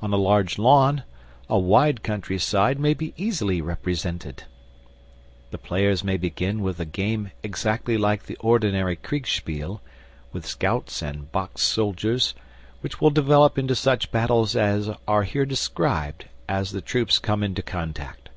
[0.00, 1.02] On a large lawn,
[1.48, 4.44] a wide country side may be easily represented.
[5.50, 9.80] The players may begin with a game exactly like the ordinary Kriegspiel,
[10.32, 12.32] with scouts and boxed soldiers,
[12.80, 17.60] which will develop into such battles as are here described, as the troops come into
[17.60, 18.28] contact.